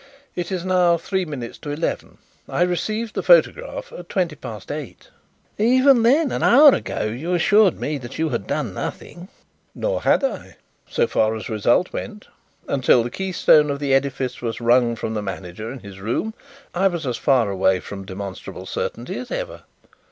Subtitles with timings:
[0.35, 2.17] "It is now three minutes to eleven.
[2.49, 5.09] I received the photograph at twenty past eight."
[5.59, 9.27] "Even then, an hour ago you assured me that you had done nothing."
[9.75, 10.55] "Nor had I
[10.89, 12.27] so far as result went.
[12.67, 16.33] Until the keystone of the edifice was wrung from the manager in his room,
[16.73, 19.65] I was as far away from demonstrable certainty as ever."